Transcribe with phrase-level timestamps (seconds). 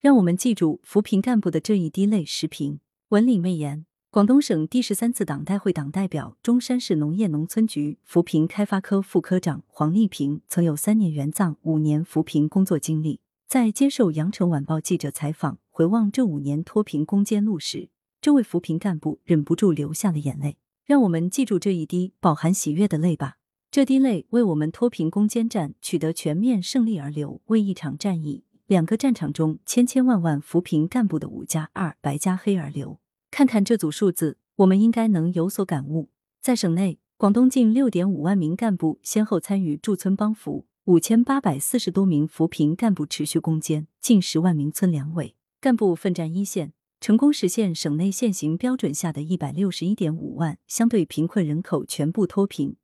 [0.00, 2.24] 让我们记住扶贫干部的这一滴泪。
[2.24, 3.84] 时评：文理媚言。
[4.10, 13.18] 广东省第十三次党代会党代表、中山市农业农村局扶贫开发科副科长黄丽萍曾有三年援藏、五年扶贫工作经历。
[13.48, 17.88] 在接受羊城晚报记者采访，回望这五年脱贫攻坚路时，
[18.20, 20.58] 这位扶贫干部忍不住流下了眼泪。
[20.86, 23.38] 让我们记住这一滴饱含喜悦的泪吧。
[23.70, 33.00] 这滴泪为我们脱贫攻坚战取得全面胜利而流，为一场战役、两个战场中千千万万扶贫干部的五加二白加黑而流。
[33.30, 36.10] 看看这组数字，我们应该能有所感悟。
[36.42, 52.76] 在省内，广东近六点五万名干部先后参与驻村帮扶，五千八百四十多名扶贫干部持续攻坚，近十万名村两委干部奋战一线，成功实现省内现行标准下的一百六十一点五万相对贫困人口全部脱贫，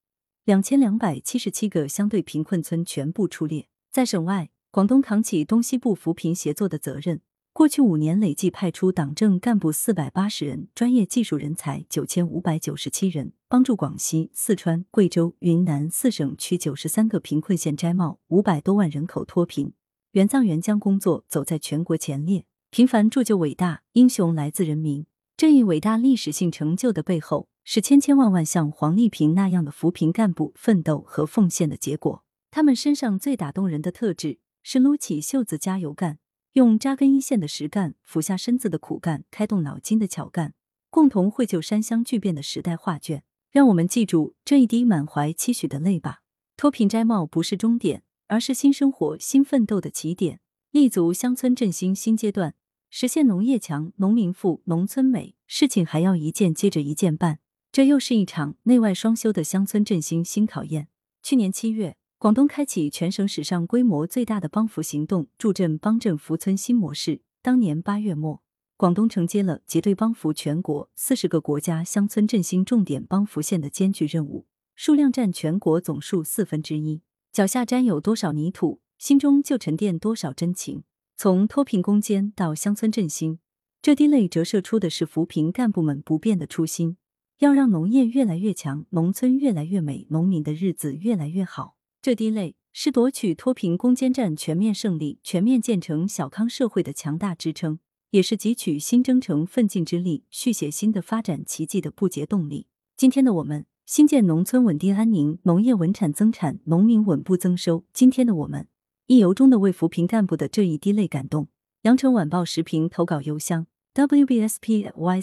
[0.46, 3.68] 两千两百七十七个相对贫困村全部出列。
[3.92, 7.20] 在省外，广东扛起东西部扶贫协作的责任。
[7.52, 19.72] 过去五年累计派出党政干部四百八十人，专业技术人才九千五百九十七人，帮助广西、四川、贵州、云南四省区九十三个贫困县摘帽五百多万人口脱贫，
[20.10, 22.44] 援藏援疆工作走在全国前列。
[22.72, 25.06] 平凡铸就伟大英雄，来自人民。
[25.36, 32.24] 这一伟大历史性成就的背后，是千千万万像黄丽萍那样的扶贫干部奋斗和奉献的结果。
[32.50, 36.18] 他们身上最打动人的特质是撸起袖子加油干。
[36.54, 40.54] 用扎根一线的实干，俯下身子的苦干，开动脑筋的巧干，
[40.88, 43.24] 共同绘就山乡巨变的时代画卷。
[43.50, 46.22] 让我们记住这一滴满怀期许的泪吧。
[46.56, 50.40] 脱贫摘帽不是终点，而是新生活、新奋斗的起点。
[50.70, 52.54] 立足乡村振兴新阶段，
[52.88, 57.40] 实现农业强、农民富、农村美，事情还要一件接着一件办。
[57.70, 60.88] 这又是一场内外双修的乡村振兴新考验。
[61.22, 61.96] 去年七月。
[62.24, 67.20] 广东开启全省史上规模最大的帮扶行动——助镇帮镇扶村新模式。
[67.42, 68.42] 当年八月末，
[68.78, 77.02] 广东承接了结对帮扶全国四十个国家乡村振兴重点帮扶县的艰巨任务，数量占全国总数四分之一。
[77.30, 80.84] 脚下沾有多少泥土，心中就沉淀多少真情。
[81.18, 83.38] 从脱贫攻坚到乡村振兴，
[83.82, 86.96] 这滴泪折射出的是扶贫干部们不变的初心：
[87.40, 91.73] 要让农业越来越强，农村越来越美，农民的日子越来越好。
[92.04, 97.78] 这滴泪是夺取脱贫攻坚战全面胜利、全面建成小康社会的强大支撑，
[98.10, 102.66] 也是汲取新征程奋进之力、续写新的发展奇迹的不竭动力。
[102.94, 107.86] 今天的我们，新建农村稳定安宁，农业稳产增产，农民稳步增收。
[107.94, 108.68] 今天的我们，
[109.06, 111.48] 亦由衷的为扶贫干部的这一滴泪感动。
[111.84, 115.14] 羊城晚报时评投稿邮箱：wbspycwb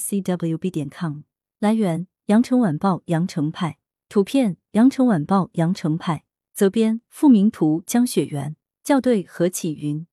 [0.71, 1.19] 点 com。
[1.59, 3.77] 来源：羊城晚报羊城派。
[4.09, 6.23] 图片：羊城晚报羊城派。
[6.61, 10.05] 责编：付明图，江雪原，校对：何启云。